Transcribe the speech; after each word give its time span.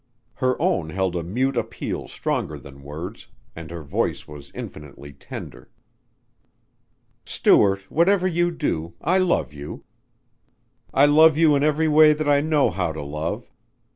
Her 0.33 0.59
own 0.59 0.89
held 0.89 1.15
a 1.15 1.21
mute 1.21 1.55
appeal 1.55 2.07
stronger 2.07 2.57
than 2.57 2.81
words, 2.81 3.27
and 3.55 3.69
her 3.69 3.83
voice 3.83 4.27
was 4.27 4.51
infinitely 4.55 5.13
tender. 5.13 5.69
"Stuart, 7.23 7.81
whatever 7.91 8.27
you 8.27 8.49
do, 8.49 8.95
I 8.99 9.19
love 9.19 9.53
you. 9.53 9.83
I 10.91 11.05
love 11.05 11.37
you 11.37 11.53
in 11.55 11.61
every 11.61 11.87
way 11.87 12.13
that 12.13 12.27
I 12.27 12.41
know 12.41 12.71
how 12.71 12.91
to 12.91 13.03
love 13.03 13.47